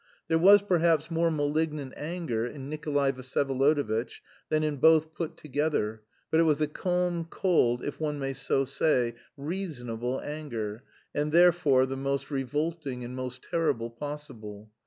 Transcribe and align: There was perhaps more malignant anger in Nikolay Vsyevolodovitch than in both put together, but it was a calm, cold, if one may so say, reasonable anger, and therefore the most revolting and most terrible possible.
There 0.29 0.39
was 0.39 0.63
perhaps 0.63 1.11
more 1.11 1.29
malignant 1.29 1.93
anger 1.95 2.47
in 2.47 2.67
Nikolay 2.69 3.11
Vsyevolodovitch 3.11 4.21
than 4.49 4.63
in 4.63 4.77
both 4.77 5.13
put 5.13 5.37
together, 5.37 6.01
but 6.31 6.39
it 6.39 6.43
was 6.43 6.59
a 6.59 6.65
calm, 6.65 7.25
cold, 7.25 7.83
if 7.85 7.99
one 7.99 8.17
may 8.17 8.33
so 8.33 8.65
say, 8.65 9.13
reasonable 9.37 10.19
anger, 10.19 10.81
and 11.13 11.31
therefore 11.31 11.85
the 11.85 11.97
most 11.97 12.31
revolting 12.31 13.03
and 13.03 13.15
most 13.15 13.43
terrible 13.43 13.91
possible. 13.91 14.71